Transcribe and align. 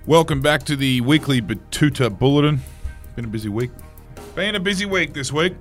Welcome 0.05 0.43
back 0.43 0.64
to 0.64 0.77
the 0.77 1.01
weekly 1.01 1.41
Betoota 1.41 2.11
Bulletin. 2.11 2.61
Been 3.17 3.25
a 3.25 3.29
busy 3.29 3.49
week. 3.49 3.71
Been 4.35 4.57
a 4.57 4.61
busy 4.61 4.85
week 4.85 5.15
this 5.15 5.33
week. 5.33 5.55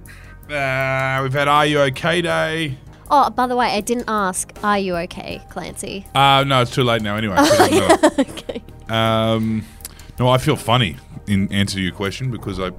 Uh, 0.49 1.21
we've 1.23 1.31
had 1.31 1.47
Are 1.47 1.65
You 1.65 1.79
OK 1.79 2.23
Day. 2.23 2.77
Oh, 3.09 3.29
by 3.29 3.47
the 3.47 3.55
way, 3.55 3.67
I 3.67 3.79
didn't 3.79 4.09
ask, 4.09 4.51
are 4.63 4.77
you 4.77 4.97
okay, 4.97 5.41
Clancy? 5.49 6.05
Uh, 6.13 6.43
no, 6.45 6.63
it's 6.63 6.71
too 6.71 6.83
late 6.83 7.01
now 7.01 7.15
anyway. 7.15 7.37
okay. 8.19 8.61
um, 8.89 9.63
no, 10.19 10.29
I 10.29 10.37
feel 10.37 10.55
funny 10.55 10.97
in 11.27 11.51
answer 11.51 11.75
to 11.77 11.81
your 11.81 11.93
question 11.93 12.29
because 12.29 12.59
I, 12.59 12.71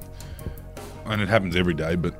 and 1.06 1.22
it 1.22 1.28
happens 1.28 1.56
every 1.56 1.74
day, 1.74 1.96
but 1.96 2.14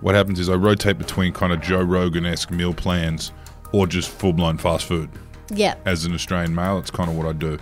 what 0.00 0.14
happens 0.14 0.40
is 0.40 0.48
I 0.48 0.54
rotate 0.54 0.98
between 0.98 1.32
kind 1.32 1.52
of 1.52 1.60
Joe 1.60 1.82
Rogan 1.82 2.26
esque 2.26 2.50
meal 2.50 2.74
plans 2.74 3.32
or 3.72 3.86
just 3.86 4.10
full 4.10 4.32
blown 4.32 4.58
fast 4.58 4.86
food. 4.86 5.08
Yeah. 5.50 5.76
As 5.84 6.04
an 6.04 6.12
Australian 6.12 6.54
male, 6.54 6.78
it's 6.78 6.90
kind 6.90 7.08
of 7.08 7.16
what 7.16 7.26
I 7.26 7.32
do. 7.32 7.58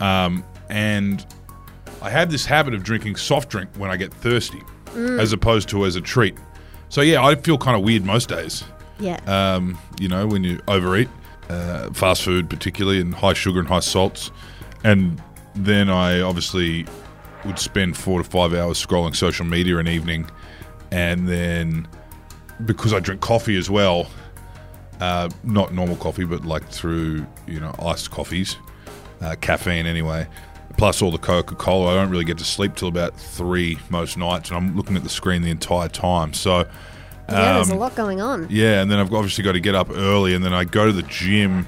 Um, 0.00 0.44
and 0.68 1.24
I 2.02 2.10
have 2.10 2.30
this 2.30 2.44
habit 2.46 2.74
of 2.74 2.82
drinking 2.82 3.16
soft 3.16 3.48
drink 3.50 3.70
when 3.76 3.90
I 3.90 3.96
get 3.96 4.12
thirsty, 4.12 4.62
as 4.96 5.32
opposed 5.32 5.68
to 5.70 5.84
as 5.84 5.96
a 5.96 6.00
treat. 6.00 6.36
So 6.88 7.02
yeah, 7.02 7.24
I 7.24 7.36
feel 7.36 7.58
kind 7.58 7.76
of 7.76 7.84
weird 7.84 8.04
most 8.04 8.28
days. 8.28 8.64
Yeah. 8.98 9.20
Um, 9.26 9.78
you 10.00 10.08
know, 10.08 10.26
when 10.26 10.42
you 10.44 10.60
overeat, 10.66 11.08
uh, 11.48 11.92
fast 11.92 12.22
food 12.22 12.50
particularly, 12.50 13.00
and 13.00 13.14
high 13.14 13.32
sugar 13.32 13.60
and 13.60 13.68
high 13.68 13.80
salts, 13.80 14.30
and 14.82 15.22
then 15.54 15.90
I 15.90 16.20
obviously 16.20 16.86
would 17.44 17.58
spend 17.58 17.96
four 17.96 18.22
to 18.22 18.28
five 18.28 18.54
hours 18.54 18.84
scrolling 18.84 19.16
social 19.16 19.46
media 19.46 19.78
an 19.78 19.88
evening, 19.88 20.30
and 20.90 21.28
then 21.28 21.88
because 22.64 22.92
I 22.92 23.00
drink 23.00 23.20
coffee 23.20 23.56
as 23.56 23.70
well, 23.70 24.08
uh, 25.00 25.28
not 25.44 25.72
normal 25.72 25.96
coffee, 25.96 26.24
but 26.24 26.44
like 26.44 26.68
through 26.68 27.26
you 27.46 27.60
know 27.60 27.74
iced 27.80 28.10
coffees, 28.10 28.56
uh, 29.20 29.36
caffeine 29.40 29.86
anyway. 29.86 30.26
Plus 30.76 31.02
all 31.02 31.10
the 31.10 31.18
Coca 31.18 31.54
Cola, 31.56 31.92
I 31.92 31.94
don't 31.94 32.10
really 32.10 32.24
get 32.24 32.38
to 32.38 32.44
sleep 32.44 32.74
till 32.74 32.88
about 32.88 33.14
three 33.16 33.78
most 33.90 34.16
nights, 34.16 34.50
and 34.50 34.56
I'm 34.56 34.76
looking 34.76 34.96
at 34.96 35.02
the 35.02 35.08
screen 35.08 35.42
the 35.42 35.50
entire 35.50 35.88
time. 35.88 36.32
So 36.32 36.60
yeah, 37.28 37.54
there's 37.54 37.70
a 37.70 37.74
um, 37.74 37.78
lot 37.78 37.94
going 37.94 38.20
on. 38.20 38.46
yeah, 38.50 38.80
and 38.80 38.90
then 38.90 38.98
I've 38.98 39.12
obviously 39.12 39.44
got 39.44 39.52
to 39.52 39.60
get 39.60 39.74
up 39.74 39.90
early, 39.90 40.34
and 40.34 40.44
then 40.44 40.54
I 40.54 40.64
go 40.64 40.86
to 40.86 40.92
the 40.92 41.02
gym, 41.02 41.66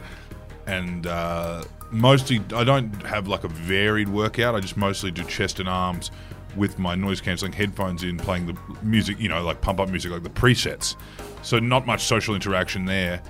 and 0.67 1.07
uh, 1.07 1.65
mostly 1.93 2.41
I 2.55 2.65
don't 2.65 2.91
have 3.07 3.29
like 3.29 3.45
a 3.45 3.49
varied 3.49 4.09
workout. 4.09 4.55
I 4.55 4.61
just 4.61 4.77
mostly 4.77 5.11
do 5.11 5.23
chest 5.25 5.61
and 5.61 5.69
arms 5.69 6.11
with 6.57 6.79
my 6.79 6.95
noise 6.95 7.21
cancelling 7.21 7.53
headphones 7.53 8.03
in, 8.03 8.19
playing 8.19 8.47
the 8.47 8.57
music, 8.83 9.19
you 9.19 9.29
know, 9.29 9.43
like 9.43 9.61
pump 9.61 9.81
up 9.81 9.89
music, 9.89 10.11
like 10.11 10.23
the 10.23 10.31
presets. 10.31 10.97
So 11.43 11.59
not 11.59 11.87
much 11.87 12.03
social 12.03 12.35
interaction 12.35 12.85
there. 12.85 13.23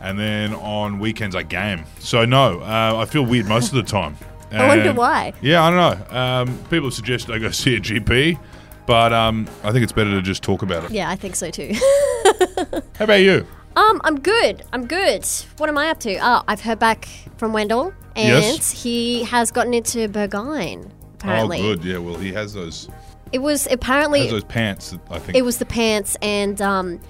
And 0.00 0.18
then 0.18 0.54
on 0.54 0.98
weekends 0.98 1.36
I 1.36 1.42
game. 1.42 1.84
So 1.98 2.24
no, 2.24 2.60
uh, 2.60 2.94
I 2.96 3.04
feel 3.04 3.24
weird 3.24 3.46
most 3.46 3.68
of 3.68 3.74
the 3.74 3.82
time. 3.82 4.16
I 4.52 4.66
wonder 4.66 4.92
why. 4.92 5.32
Yeah, 5.42 5.62
I 5.62 5.70
don't 5.70 6.10
know. 6.10 6.18
Um, 6.18 6.58
people 6.70 6.86
have 6.86 6.94
suggested 6.94 7.32
I 7.32 7.38
go 7.38 7.50
see 7.52 7.76
a 7.76 7.80
GP, 7.80 8.38
but 8.86 9.12
um, 9.12 9.46
I 9.62 9.72
think 9.72 9.82
it's 9.84 9.92
better 9.92 10.10
to 10.10 10.22
just 10.22 10.42
talk 10.42 10.62
about 10.62 10.84
it. 10.84 10.90
Yeah, 10.90 11.08
I 11.10 11.16
think 11.16 11.36
so 11.36 11.50
too. 11.50 11.72
How 12.96 13.04
about 13.04 13.20
you? 13.20 13.46
um, 13.76 14.00
I'm 14.04 14.18
good. 14.18 14.62
I'm 14.72 14.86
good. 14.86 15.24
What 15.58 15.68
am 15.68 15.78
I 15.78 15.90
up 15.90 16.00
to? 16.00 16.16
Oh, 16.16 16.42
I've 16.48 16.62
heard 16.62 16.78
back 16.78 17.08
from 17.36 17.52
Wendell, 17.52 17.94
and 18.16 18.28
Yes. 18.44 18.70
he 18.82 19.24
has 19.24 19.50
gotten 19.50 19.74
into 19.74 20.08
Burgoyne. 20.08 20.92
Apparently, 21.14 21.58
Oh, 21.60 21.74
good. 21.76 21.84
Yeah, 21.84 21.98
well, 21.98 22.16
he 22.16 22.32
has 22.32 22.54
those 22.54 22.88
it 23.32 23.38
was 23.40 23.68
apparently 23.70 24.28
those 24.28 24.42
pants. 24.44 24.96
I 25.10 25.18
think. 25.20 25.36
it 25.38 25.42
was 25.42 25.58
the 25.58 25.66
pants 25.66 26.16
and 26.20 26.60
um 26.60 27.00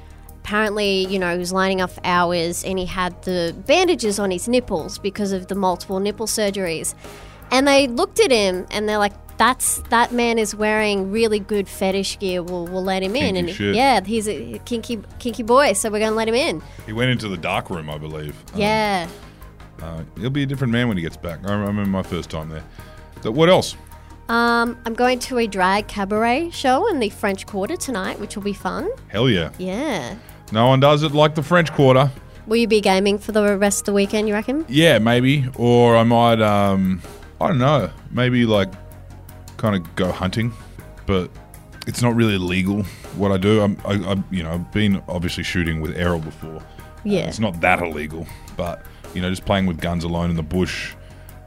apparently 0.40 1.06
you 1.06 1.18
know 1.18 1.32
he 1.32 1.38
was 1.38 1.52
lining 1.52 1.80
up 1.80 1.90
for 1.90 2.00
hours 2.04 2.64
and 2.64 2.78
he 2.78 2.86
had 2.86 3.22
the 3.22 3.54
bandages 3.66 4.18
on 4.18 4.30
his 4.30 4.48
nipples 4.48 4.98
because 4.98 5.32
of 5.32 5.46
the 5.48 5.54
multiple 5.54 6.00
nipple 6.00 6.26
surgeries 6.26 6.94
and 7.50 7.66
they 7.68 7.86
looked 7.88 8.20
at 8.20 8.30
him 8.30 8.66
and 8.70 8.88
they're 8.88 8.98
like 8.98 9.12
that's 9.36 9.78
that 9.90 10.12
man 10.12 10.38
is 10.38 10.54
wearing 10.54 11.10
really 11.10 11.38
good 11.38 11.66
fetish 11.68 12.18
gear 12.18 12.42
we'll, 12.42 12.66
we'll 12.66 12.82
let 12.84 13.02
him 13.02 13.14
in 13.16 13.34
Kinky 13.34 13.38
and 13.38 13.50
shit. 13.50 13.74
yeah 13.74 14.00
he's 14.04 14.28
a 14.28 14.58
kinky 14.64 14.98
kinky 15.18 15.42
boy 15.42 15.72
so 15.72 15.88
we're 15.90 15.98
gonna 16.00 16.16
let 16.16 16.28
him 16.28 16.34
in 16.34 16.62
he 16.86 16.92
went 16.92 17.10
into 17.10 17.28
the 17.28 17.36
dark 17.38 17.70
room, 17.70 17.88
I 17.88 17.96
believe. 17.98 18.34
Um, 18.54 18.60
yeah 18.60 19.08
uh, 19.82 20.02
he'll 20.18 20.30
be 20.30 20.42
a 20.42 20.46
different 20.46 20.72
man 20.72 20.88
when 20.88 20.96
he 20.96 21.02
gets 21.02 21.16
back. 21.16 21.40
I 21.46 21.52
remember 21.52 21.84
my 21.86 22.02
first 22.02 22.30
time 22.30 22.48
there. 22.48 22.64
But 23.22 23.32
what 23.32 23.48
else? 23.48 23.76
um 24.28 24.78
i'm 24.86 24.94
going 24.94 25.18
to 25.18 25.38
a 25.38 25.46
drag 25.48 25.88
cabaret 25.88 26.50
show 26.50 26.86
in 26.88 27.00
the 27.00 27.08
french 27.10 27.46
quarter 27.46 27.76
tonight 27.76 28.20
which 28.20 28.36
will 28.36 28.44
be 28.44 28.52
fun 28.52 28.88
Hell 29.08 29.28
yeah. 29.28 29.50
yeah 29.58 30.14
No 30.52 30.68
one 30.68 30.78
does 30.78 31.02
it 31.02 31.10
like 31.10 31.34
the 31.34 31.42
French 31.42 31.72
Quarter. 31.72 32.12
will 32.46 32.56
you 32.58 32.68
be 32.68 32.80
gaming 32.80 33.18
for 33.18 33.32
the 33.32 33.56
rest 33.58 33.80
of 33.80 33.86
the 33.86 33.92
weekend 33.92 34.28
you 34.28 34.34
reckon 34.34 34.64
Yeah, 34.68 35.00
maybe. 35.00 35.46
Or 35.56 35.96
I 35.96 36.04
might, 36.04 36.40
um, 36.40 37.02
I 37.40 37.48
don't 37.48 37.58
know, 37.58 37.90
maybe 38.12 38.46
like 38.46 38.70
kind 39.56 39.74
of 39.74 39.96
go 39.96 40.12
hunting, 40.12 40.52
but 41.06 41.28
it's 41.88 42.00
not 42.00 42.14
really 42.14 42.38
legal 42.38 42.84
what 43.16 43.32
I 43.32 43.36
do. 43.36 43.60
I'm, 43.62 43.76
I, 43.84 43.94
I, 44.12 44.22
you 44.30 44.44
know, 44.44 44.52
I've 44.52 44.70
been 44.70 45.02
obviously 45.08 45.42
shooting 45.42 45.80
with 45.80 45.96
Errol 45.96 46.20
before. 46.20 46.62
yeah 47.02 47.26
It's 47.26 47.40
not 47.40 47.60
that 47.62 47.80
illegal, 47.82 48.28
but 48.56 48.84
you 49.14 49.22
know, 49.22 49.30
just 49.30 49.44
playing 49.44 49.66
with 49.66 49.80
guns 49.80 50.04
alone 50.04 50.30
in 50.30 50.36
the 50.36 50.42
bush, 50.42 50.94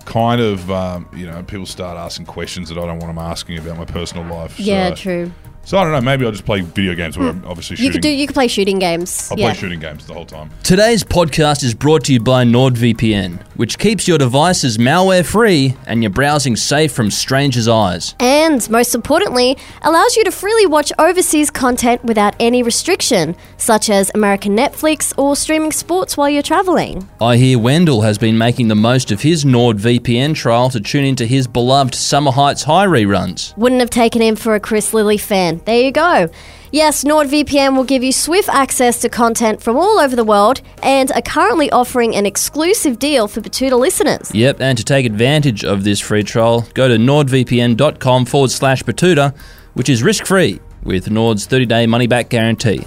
kind 0.05 0.41
of, 0.41 0.69
um, 0.69 1.09
you 1.15 1.25
know, 1.25 1.41
people 1.43 1.65
start 1.65 1.97
asking 1.97 2.25
questions 2.25 2.69
that 2.69 2.77
I 2.77 2.85
don't 2.85 2.99
want 2.99 3.15
them 3.15 3.17
asking 3.17 3.57
about 3.57 3.77
my 3.77 3.85
personal 3.85 4.25
life. 4.25 4.59
yeah 4.59 4.89
so, 4.89 4.95
true 4.95 5.31
So 5.65 5.77
I 5.77 5.83
don't 5.83 5.93
know. 5.93 6.01
Maybe 6.01 6.25
I'll 6.25 6.31
just 6.31 6.45
play 6.45 6.59
video 6.59 6.93
games 6.93 7.17
where 7.17 7.31
hmm. 7.31 7.39
I'm 7.39 7.49
obviously 7.49 7.77
shooting. 7.77 7.85
You 7.85 7.91
could 7.91 8.01
do. 8.01 8.09
You 8.09 8.27
could 8.27 8.33
play 8.33 8.47
shooting 8.49 8.79
games. 8.79 9.31
I'll 9.31 9.39
yeah. 9.39 9.51
play 9.51 9.59
shooting 9.59 9.79
games 9.79 10.05
the 10.05 10.13
whole 10.13 10.25
time. 10.25 10.49
Today's 10.61 11.03
podcast 11.03 11.63
is 11.63 11.73
brought 11.73 12.03
to 12.05 12.13
you 12.13 12.19
by 12.19 12.43
NordVPN, 12.43 13.41
which 13.55 13.79
keeps 13.79 14.05
your 14.05 14.17
devices 14.17 14.77
malware 14.77 15.25
free 15.25 15.75
and 15.87 16.03
your 16.03 16.09
browsing 16.09 16.57
safe 16.57 16.91
from 16.91 17.09
strangers' 17.09 17.69
eyes. 17.69 18.13
And 18.19 18.69
most 18.69 18.93
importantly, 18.93 19.57
allows 19.83 20.17
you 20.17 20.25
to 20.25 20.31
freely 20.31 20.65
watch 20.65 20.91
overseas 20.99 21.49
content 21.49 22.03
without 22.03 22.35
any 22.41 22.61
restriction, 22.61 23.35
such 23.55 23.89
as 23.89 24.11
American 24.13 24.57
Netflix 24.57 25.13
or 25.17 25.35
streaming 25.35 25.71
sports 25.71 26.17
while 26.17 26.29
you're 26.29 26.43
traveling. 26.43 27.07
I 27.21 27.37
hear 27.37 27.57
Wendell 27.57 28.01
has 28.01 28.17
been 28.17 28.37
making 28.37 28.67
the 28.67 28.75
most 28.75 29.11
of 29.11 29.21
his 29.21 29.45
NordVPN 29.45 30.35
trial 30.35 30.69
to 30.71 30.81
tune 30.81 31.05
into 31.05 31.25
his 31.25 31.47
beloved 31.47 31.95
Summer 31.95 32.31
Heights 32.31 32.63
High 32.63 32.85
reruns. 32.85 33.55
Wouldn't 33.55 33.79
have 33.79 33.89
taken 33.89 34.21
him 34.21 34.35
for 34.35 34.55
a 34.55 34.59
Chris 34.59 34.93
Lilley 34.93 35.17
fan. 35.17 35.52
There 35.65 35.81
you 35.81 35.91
go. 35.91 36.29
Yes, 36.71 37.03
NordVPN 37.03 37.75
will 37.75 37.83
give 37.83 38.03
you 38.03 38.11
swift 38.11 38.49
access 38.49 38.99
to 39.01 39.09
content 39.09 39.61
from 39.61 39.77
all 39.77 39.99
over 39.99 40.15
the 40.15 40.23
world 40.23 40.61
and 40.81 41.11
are 41.11 41.21
currently 41.21 41.69
offering 41.69 42.15
an 42.15 42.25
exclusive 42.25 42.97
deal 42.97 43.27
for 43.27 43.41
Betoota 43.41 43.77
listeners. 43.77 44.33
Yep, 44.33 44.59
and 44.59 44.77
to 44.77 44.83
take 44.83 45.05
advantage 45.05 45.63
of 45.63 45.83
this 45.83 45.99
free 45.99 46.23
trial, 46.23 46.67
go 46.73 46.87
to 46.87 46.95
nordvpn.com 46.95 48.25
forward 48.25 48.49
slash 48.49 48.81
Betoota, 48.81 49.37
which 49.75 49.87
is 49.87 50.01
risk 50.01 50.25
free 50.25 50.59
with 50.83 51.11
Nord's 51.11 51.45
30 51.45 51.67
day 51.67 51.85
money 51.85 52.07
back 52.07 52.29
guarantee. 52.29 52.83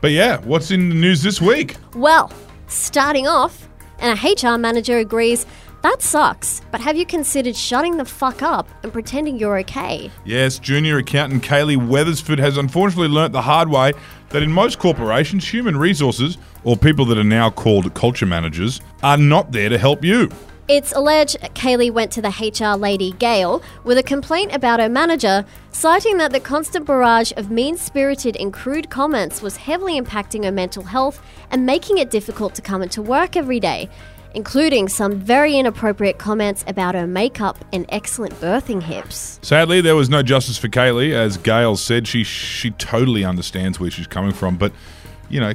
But 0.00 0.12
yeah, 0.12 0.38
what's 0.42 0.70
in 0.70 0.88
the 0.88 0.94
news 0.94 1.22
this 1.22 1.40
week? 1.40 1.76
Well, 1.94 2.30
starting 2.68 3.26
off, 3.26 3.68
and 3.98 4.16
a 4.16 4.46
HR 4.46 4.58
manager 4.58 4.98
agrees 4.98 5.46
that 5.86 6.02
sucks, 6.02 6.62
but 6.72 6.80
have 6.80 6.96
you 6.96 7.06
considered 7.06 7.54
shutting 7.54 7.96
the 7.96 8.04
fuck 8.04 8.42
up 8.42 8.68
and 8.82 8.92
pretending 8.92 9.38
you're 9.38 9.58
okay? 9.60 10.10
Yes, 10.24 10.58
junior 10.58 10.98
accountant 10.98 11.44
Kaylee 11.44 11.76
Weathersford 11.76 12.40
has 12.40 12.56
unfortunately 12.56 13.06
learnt 13.06 13.32
the 13.32 13.42
hard 13.42 13.68
way 13.68 13.92
that 14.30 14.42
in 14.42 14.50
most 14.50 14.80
corporations, 14.80 15.46
human 15.48 15.76
resources, 15.76 16.38
or 16.64 16.76
people 16.76 17.04
that 17.04 17.18
are 17.18 17.22
now 17.24 17.50
called 17.50 17.94
culture 17.94 18.26
managers, 18.26 18.80
are 19.04 19.16
not 19.16 19.52
there 19.52 19.68
to 19.68 19.78
help 19.78 20.04
you. 20.04 20.28
It's 20.66 20.92
alleged 20.92 21.38
Kaylee 21.54 21.92
went 21.92 22.10
to 22.12 22.20
the 22.20 22.30
HR 22.30 22.76
lady 22.76 23.12
Gail 23.12 23.62
with 23.84 23.98
a 23.98 24.02
complaint 24.02 24.52
about 24.52 24.80
her 24.80 24.88
manager, 24.88 25.44
citing 25.70 26.16
that 26.16 26.32
the 26.32 26.40
constant 26.40 26.84
barrage 26.84 27.30
of 27.36 27.52
mean 27.52 27.76
spirited 27.76 28.36
and 28.36 28.52
crude 28.52 28.90
comments 28.90 29.40
was 29.40 29.58
heavily 29.58 30.00
impacting 30.00 30.42
her 30.42 30.50
mental 30.50 30.82
health 30.82 31.22
and 31.52 31.64
making 31.64 31.98
it 31.98 32.10
difficult 32.10 32.56
to 32.56 32.62
come 32.62 32.82
into 32.82 33.00
work 33.00 33.36
every 33.36 33.60
day, 33.60 33.88
including 34.36 34.86
some 34.86 35.18
very 35.18 35.56
inappropriate 35.56 36.18
comments 36.18 36.62
about 36.68 36.94
her 36.94 37.06
makeup 37.06 37.56
and 37.72 37.86
excellent 37.88 38.34
birthing 38.34 38.82
hips. 38.82 39.40
Sadly, 39.42 39.80
there 39.80 39.96
was 39.96 40.10
no 40.10 40.22
justice 40.22 40.58
for 40.58 40.68
Kaylee. 40.68 41.12
As 41.12 41.38
Gail 41.38 41.76
said, 41.76 42.06
she 42.06 42.22
she 42.22 42.70
totally 42.72 43.24
understands 43.24 43.80
where 43.80 43.90
she's 43.90 44.06
coming 44.06 44.32
from. 44.32 44.58
But, 44.58 44.72
you 45.30 45.40
know, 45.40 45.54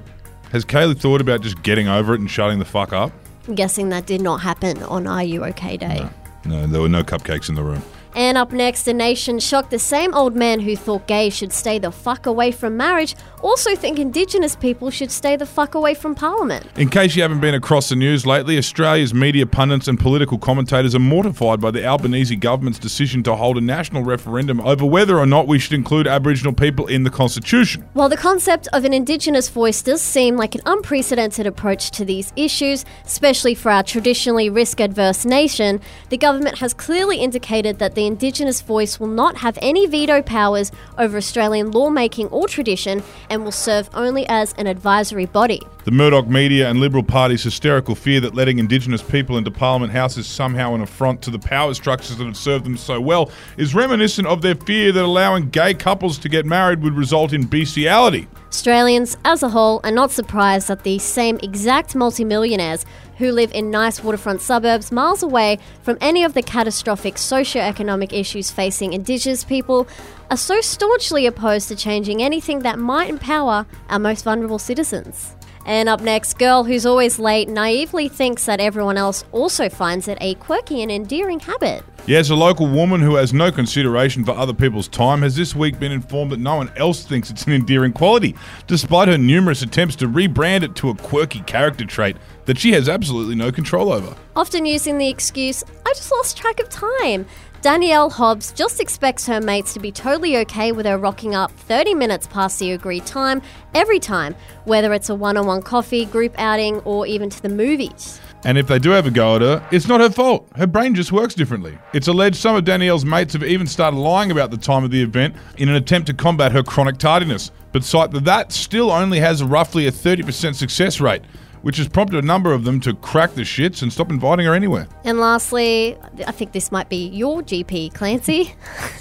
has 0.51 0.65
Kaylee 0.65 0.99
thought 0.99 1.21
about 1.21 1.41
just 1.41 1.61
getting 1.61 1.87
over 1.87 2.15
it 2.15 2.19
and 2.19 2.29
shutting 2.29 2.57
the 2.57 2.65
fuck 2.65 2.91
up? 2.91 3.11
I'm 3.47 3.53
guessing 3.53 3.89
that 3.89 4.07
did 4.07 4.19
not 4.19 4.41
happen 4.41 4.81
on 4.83 5.05
Are 5.05 5.23
You 5.23 5.45
OK 5.45 5.77
Day. 5.77 6.09
No, 6.45 6.65
there 6.65 6.81
were 6.81 6.89
no 6.89 7.03
cupcakes 7.03 7.49
in 7.49 7.55
the 7.55 7.63
room. 7.63 7.83
And 8.15 8.37
up 8.37 8.51
next, 8.51 8.87
a 8.87 8.93
nation 8.93 9.39
shocked 9.39 9.71
the 9.71 9.79
same 9.79 10.13
old 10.13 10.35
man 10.35 10.59
who 10.59 10.75
thought 10.75 11.07
gays 11.07 11.35
should 11.35 11.53
stay 11.53 11.79
the 11.79 11.91
fuck 11.91 12.25
away 12.25 12.51
from 12.51 12.77
marriage 12.77 13.15
also 13.41 13.75
think 13.75 13.99
Indigenous 13.99 14.55
people 14.55 14.89
should 14.89 15.11
stay 15.11 15.35
the 15.35 15.45
fuck 15.45 15.75
away 15.75 15.93
from 15.93 16.15
Parliament. 16.15 16.65
In 16.77 16.89
case 16.89 17.15
you 17.15 17.21
haven't 17.21 17.39
been 17.39 17.55
across 17.55 17.89
the 17.89 17.95
news 17.95 18.25
lately, 18.25 18.57
Australia's 18.57 19.13
media 19.13 19.45
pundits 19.45 19.87
and 19.87 19.99
political 19.99 20.37
commentators 20.37 20.95
are 20.95 20.99
mortified 20.99 21.59
by 21.59 21.71
the 21.71 21.85
Albanese 21.85 22.35
government's 22.35 22.79
decision 22.79 23.23
to 23.23 23.35
hold 23.35 23.57
a 23.57 23.61
national 23.61 24.03
referendum 24.03 24.61
over 24.61 24.85
whether 24.85 25.17
or 25.17 25.25
not 25.25 25.47
we 25.47 25.59
should 25.59 25.73
include 25.73 26.07
Aboriginal 26.07 26.53
people 26.53 26.87
in 26.87 27.03
the 27.03 27.09
Constitution. 27.09 27.87
While 27.93 28.09
the 28.09 28.17
concept 28.17 28.67
of 28.73 28.85
an 28.85 28.93
Indigenous 28.93 29.49
voice 29.49 29.81
does 29.81 30.01
seem 30.01 30.37
like 30.37 30.55
an 30.55 30.61
unprecedented 30.65 31.47
approach 31.47 31.91
to 31.91 32.05
these 32.05 32.31
issues, 32.35 32.85
especially 33.05 33.55
for 33.55 33.71
our 33.71 33.83
traditionally 33.83 34.49
risk 34.49 34.79
adverse 34.79 35.25
nation, 35.25 35.81
the 36.09 36.17
government 36.17 36.59
has 36.59 36.73
clearly 36.73 37.17
indicated 37.17 37.79
that 37.79 37.95
the 37.95 38.00
Indigenous 38.05 38.61
voice 38.61 38.99
will 38.99 39.07
not 39.07 39.37
have 39.37 39.57
any 39.61 39.85
veto 39.87 40.21
powers 40.21 40.71
over 40.97 41.17
Australian 41.17 41.71
lawmaking 41.71 42.27
or 42.27 42.47
tradition 42.47 43.03
and 43.29 43.43
will 43.43 43.51
serve 43.51 43.89
only 43.93 44.27
as 44.27 44.53
an 44.53 44.67
advisory 44.67 45.25
body. 45.25 45.61
The 45.83 45.91
Murdoch 45.91 46.27
media 46.27 46.69
and 46.69 46.79
Liberal 46.79 47.03
Party's 47.03 47.43
hysterical 47.43 47.95
fear 47.95 48.19
that 48.21 48.35
letting 48.35 48.59
Indigenous 48.59 49.01
people 49.01 49.37
into 49.37 49.49
Parliament 49.49 49.91
House 49.91 50.15
is 50.17 50.27
somehow 50.27 50.75
an 50.75 50.81
affront 50.81 51.21
to 51.23 51.31
the 51.31 51.39
power 51.39 51.73
structures 51.73 52.17
that 52.17 52.25
have 52.25 52.37
served 52.37 52.65
them 52.65 52.77
so 52.77 53.01
well 53.01 53.31
is 53.57 53.73
reminiscent 53.73 54.27
of 54.27 54.41
their 54.41 54.55
fear 54.55 54.91
that 54.91 55.03
allowing 55.03 55.49
gay 55.49 55.73
couples 55.73 56.19
to 56.19 56.29
get 56.29 56.45
married 56.45 56.81
would 56.83 56.93
result 56.93 57.33
in 57.33 57.45
bestiality. 57.45 58.27
Australians, 58.49 59.17
as 59.23 59.43
a 59.43 59.49
whole, 59.49 59.79
are 59.83 59.91
not 59.91 60.11
surprised 60.11 60.67
that 60.67 60.83
the 60.83 60.99
same 60.99 61.39
exact 61.41 61.95
multimillionaires 61.95 62.85
who 63.21 63.31
live 63.31 63.51
in 63.51 63.69
nice 63.69 64.03
waterfront 64.03 64.41
suburbs 64.41 64.91
miles 64.91 65.21
away 65.21 65.59
from 65.83 65.95
any 66.01 66.23
of 66.23 66.33
the 66.33 66.41
catastrophic 66.41 67.19
socio-economic 67.19 68.11
issues 68.11 68.49
facing 68.49 68.93
Indigenous 68.93 69.43
people 69.43 69.87
are 70.31 70.37
so 70.37 70.59
staunchly 70.59 71.27
opposed 71.27 71.67
to 71.67 71.75
changing 71.75 72.23
anything 72.23 72.59
that 72.59 72.79
might 72.79 73.11
empower 73.11 73.67
our 73.89 73.99
most 73.99 74.23
vulnerable 74.23 74.57
citizens. 74.57 75.35
And 75.65 75.87
up 75.87 76.01
next, 76.01 76.37
girl 76.39 76.63
who's 76.63 76.85
always 76.85 77.19
late 77.19 77.47
naively 77.47 78.09
thinks 78.09 78.45
that 78.45 78.59
everyone 78.59 78.97
else 78.97 79.23
also 79.31 79.69
finds 79.69 80.07
it 80.07 80.17
a 80.21 80.35
quirky 80.35 80.81
and 80.81 80.91
endearing 80.91 81.39
habit. 81.39 81.83
Yes, 82.07 82.31
a 82.31 82.35
local 82.35 82.67
woman 82.67 82.99
who 82.99 83.15
has 83.15 83.31
no 83.31 83.51
consideration 83.51 84.25
for 84.25 84.31
other 84.31 84.55
people's 84.55 84.87
time 84.87 85.21
has 85.21 85.35
this 85.35 85.55
week 85.55 85.79
been 85.79 85.91
informed 85.91 86.31
that 86.31 86.39
no 86.39 86.55
one 86.55 86.71
else 86.75 87.03
thinks 87.03 87.29
it's 87.29 87.45
an 87.45 87.53
endearing 87.53 87.93
quality, 87.93 88.35
despite 88.65 89.07
her 89.07 89.19
numerous 89.19 89.61
attempts 89.61 89.95
to 89.97 90.07
rebrand 90.07 90.63
it 90.63 90.75
to 90.77 90.89
a 90.89 90.95
quirky 90.95 91.41
character 91.41 91.85
trait 91.85 92.17
that 92.45 92.57
she 92.57 92.71
has 92.71 92.89
absolutely 92.89 93.35
no 93.35 93.51
control 93.51 93.93
over. 93.93 94.15
Often 94.35 94.65
using 94.65 94.97
the 94.97 95.09
excuse, 95.09 95.63
I 95.85 95.93
just 95.93 96.11
lost 96.11 96.37
track 96.37 96.59
of 96.59 96.69
time. 96.69 97.27
Danielle 97.61 98.09
Hobbs 98.09 98.51
just 98.53 98.81
expects 98.81 99.27
her 99.27 99.39
mates 99.39 99.75
to 99.75 99.79
be 99.79 99.91
totally 99.91 100.35
okay 100.37 100.71
with 100.71 100.87
her 100.87 100.97
rocking 100.97 101.35
up 101.35 101.51
30 101.51 101.93
minutes 101.93 102.25
past 102.25 102.57
the 102.57 102.71
agreed 102.71 103.05
time 103.05 103.39
every 103.75 103.99
time, 103.99 104.33
whether 104.65 104.91
it's 104.93 105.09
a 105.09 105.15
one 105.15 105.37
on 105.37 105.45
one 105.45 105.61
coffee, 105.61 106.05
group 106.05 106.33
outing, 106.39 106.79
or 106.79 107.05
even 107.05 107.29
to 107.29 107.39
the 107.39 107.49
movies. 107.49 108.19
And 108.43 108.57
if 108.57 108.65
they 108.65 108.79
do 108.79 108.89
have 108.89 109.05
a 109.05 109.11
go 109.11 109.35
at 109.35 109.43
her, 109.43 109.63
it's 109.71 109.87
not 109.87 110.01
her 110.01 110.09
fault. 110.09 110.49
Her 110.55 110.65
brain 110.65 110.95
just 110.95 111.11
works 111.11 111.35
differently. 111.35 111.77
It's 111.93 112.07
alleged 112.07 112.37
some 112.37 112.55
of 112.55 112.65
Danielle's 112.65 113.05
mates 113.05 113.33
have 113.33 113.43
even 113.43 113.67
started 113.67 113.97
lying 113.97 114.31
about 114.31 114.49
the 114.49 114.57
time 114.57 114.83
of 114.83 114.89
the 114.89 115.03
event 115.03 115.35
in 115.59 115.69
an 115.69 115.75
attempt 115.75 116.07
to 116.07 116.15
combat 116.15 116.51
her 116.53 116.63
chronic 116.63 116.97
tardiness, 116.97 117.51
but 117.73 117.83
cite 117.83 118.09
that 118.09 118.25
that 118.25 118.51
still 118.51 118.89
only 118.89 119.19
has 119.19 119.43
roughly 119.43 119.85
a 119.85 119.91
30% 119.91 120.55
success 120.55 120.99
rate 120.99 121.21
which 121.61 121.77
has 121.77 121.87
prompted 121.87 122.23
a 122.23 122.25
number 122.25 122.53
of 122.53 122.63
them 122.63 122.79
to 122.81 122.93
crack 122.95 123.33
the 123.33 123.41
shits 123.41 123.81
and 123.81 123.91
stop 123.91 124.09
inviting 124.09 124.45
her 124.45 124.53
anywhere. 124.53 124.87
And 125.03 125.19
lastly, 125.19 125.97
I 126.25 126.31
think 126.31 126.51
this 126.51 126.71
might 126.71 126.89
be 126.89 127.07
your 127.07 127.41
GP, 127.41 127.93
Clancy. 127.93 128.55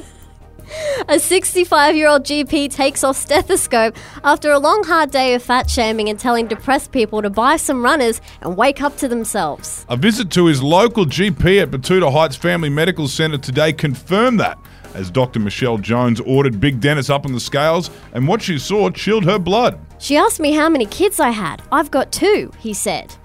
A 1.07 1.19
65 1.19 1.95
year 1.95 2.07
old 2.07 2.23
GP 2.23 2.71
takes 2.71 3.03
off 3.03 3.17
stethoscope 3.17 3.95
after 4.23 4.51
a 4.51 4.59
long, 4.59 4.83
hard 4.83 5.11
day 5.11 5.33
of 5.33 5.43
fat 5.43 5.69
shaming 5.69 6.09
and 6.09 6.19
telling 6.19 6.47
depressed 6.47 6.91
people 6.91 7.21
to 7.21 7.29
buy 7.29 7.57
some 7.57 7.83
runners 7.83 8.21
and 8.41 8.57
wake 8.57 8.81
up 8.81 8.97
to 8.97 9.07
themselves. 9.07 9.85
A 9.89 9.97
visit 9.97 10.31
to 10.31 10.45
his 10.45 10.63
local 10.63 11.05
GP 11.05 11.61
at 11.61 11.71
Betoota 11.71 12.11
Heights 12.11 12.35
Family 12.35 12.69
Medical 12.69 13.07
Centre 13.07 13.37
today 13.37 13.73
confirmed 13.73 14.39
that 14.39 14.57
as 14.93 15.09
Dr. 15.09 15.39
Michelle 15.39 15.77
Jones 15.77 16.19
ordered 16.21 16.59
Big 16.59 16.79
Dennis 16.79 17.09
up 17.09 17.25
on 17.25 17.33
the 17.33 17.39
scales, 17.39 17.89
and 18.13 18.27
what 18.27 18.41
she 18.41 18.59
saw 18.59 18.89
chilled 18.89 19.25
her 19.25 19.39
blood. 19.39 19.79
She 20.03 20.17
asked 20.17 20.41
me 20.41 20.51
how 20.51 20.67
many 20.67 20.85
kids 20.85 21.21
I 21.21 21.29
had. 21.29 21.61
I've 21.71 21.89
got 21.89 22.11
two, 22.11 22.51
he 22.59 22.73
said. 22.73 23.15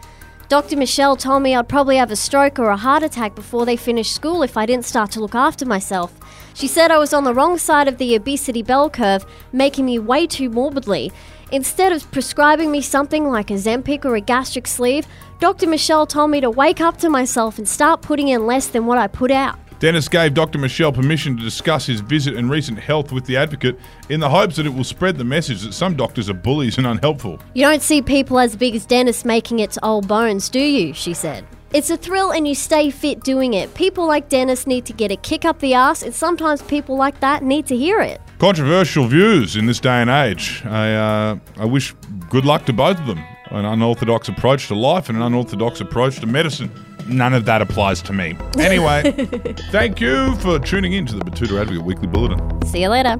Dr. 0.49 0.77
Michelle 0.77 1.17
told 1.17 1.43
me 1.43 1.57
I'd 1.57 1.69
probably 1.69 1.97
have 1.97 2.13
a 2.13 2.15
stroke 2.15 2.61
or 2.61 2.71
a 2.71 2.77
heart 2.77 3.03
attack 3.03 3.35
before 3.35 3.67
they 3.67 3.75
finished 3.75 4.15
school 4.15 4.45
if 4.45 4.57
I 4.57 4.65
didn't 4.65 4.85
start 4.85 5.11
to 5.13 5.21
look 5.21 5.35
after 5.35 5.67
myself. 5.67 6.15
She 6.55 6.69
said 6.69 6.93
I 6.93 6.99
was 6.99 7.13
on 7.13 7.25
the 7.25 7.35
wrong 7.35 7.59
side 7.59 7.89
of 7.89 7.99
the 7.99 8.15
obesity 8.15 8.63
bell 8.63 8.89
curve, 8.91 9.27
making 9.53 9.87
me 9.87 9.99
way 9.99 10.29
too 10.29 10.51
morbidly. 10.51 11.11
Instead 11.51 11.91
of 11.91 12.09
prescribing 12.13 12.71
me 12.71 12.81
something 12.81 13.29
like 13.29 13.49
Ozempic 13.49 14.05
or 14.05 14.15
a 14.15 14.21
gastric 14.21 14.69
sleeve, 14.69 15.05
Dr. 15.41 15.67
Michelle 15.67 16.07
told 16.07 16.31
me 16.31 16.41
to 16.41 16.49
wake 16.49 16.81
up 16.81 16.97
to 16.99 17.11
myself 17.11 17.59
and 17.59 17.69
start 17.69 18.03
putting 18.03 18.29
in 18.29 18.47
less 18.47 18.69
than 18.69 18.87
what 18.87 18.99
I 18.99 19.09
put 19.09 19.33
out. 19.33 19.59
Dennis 19.81 20.09
gave 20.09 20.35
Dr. 20.35 20.59
Michelle 20.59 20.93
permission 20.93 21.37
to 21.37 21.43
discuss 21.43 21.87
his 21.87 22.01
visit 22.01 22.35
and 22.35 22.51
recent 22.51 22.81
health 22.81 23.13
with 23.13 23.25
the 23.27 23.37
advocate 23.37 23.79
in 24.09 24.19
the 24.19 24.29
hopes 24.29 24.57
that 24.57 24.67
it 24.67 24.75
will 24.75 24.83
spread 24.83 25.17
the 25.17 25.25
message 25.25 25.63
that 25.63 25.73
some 25.73 25.95
doctors 25.95 26.29
are 26.29 26.35
bullies 26.35 26.79
and 26.79 26.87
unhelpful. 26.87 27.39
You 27.55 27.63
don't 27.63 27.83
see 27.83 28.03
people 28.03 28.41
as 28.41 28.57
big 28.57 28.75
as 28.75 28.85
Dennis 28.85 29.25
making 29.25 29.61
it 29.61 29.71
to 29.73 29.85
old 29.85 30.09
bones, 30.09 30.49
do 30.49 30.59
you? 30.59 30.93
She 30.95 31.15
said. 31.15 31.47
It's 31.73 31.91
a 31.91 31.97
thrill 31.97 32.33
and 32.33 32.49
you 32.49 32.57
stay 32.57 32.91
fit 32.91 33.23
doing 33.23 33.55
it. 33.55 33.73
People 33.75 34.07
like 34.09 34.29
Dennis 34.29 34.67
need 34.67 34.85
to 34.87 34.93
get 34.93 35.13
a 35.13 35.17
kick 35.17 35.45
up 35.45 35.61
the 35.61 35.75
ass, 35.75 36.03
and 36.03 36.15
sometimes 36.15 36.61
people 36.63 36.97
like 36.97 37.21
that 37.21 37.45
need 37.45 37.67
to 37.67 37.77
hear 37.77 38.01
it. 38.01 38.21
Controversial 38.39 39.07
views 39.07 39.55
in 39.55 39.67
this 39.67 39.79
day 39.79 40.01
and 40.01 40.11
age. 40.11 40.63
I, 40.65 40.95
uh, 40.95 41.39
I 41.57 41.67
wish 41.67 41.95
good 42.31 42.45
luck 42.45 42.65
to 42.67 42.73
both 42.73 42.99
of 42.99 43.07
them. 43.07 43.23
An 43.51 43.65
unorthodox 43.65 44.29
approach 44.29 44.67
to 44.69 44.75
life 44.75 45.09
and 45.09 45.19
an 45.19 45.23
unorthodox 45.23 45.81
approach 45.81 46.19
to 46.21 46.27
medicine 46.27 46.71
none 47.09 47.35
of 47.35 47.45
that 47.47 47.63
applies 47.63 48.03
to 48.03 48.13
me. 48.13 48.37
Anyway, 48.59 49.13
thank 49.71 50.01
you 50.01 50.35
for 50.37 50.59
tuning 50.59 50.93
in 50.93 51.07
to 51.07 51.17
the 51.17 51.25
Betoota 51.25 51.61
Advocate 51.61 51.85
Weekly 51.85 52.07
Bulletin. 52.07 52.67
See 52.67 52.83
you 52.83 52.89
later. 52.89 53.17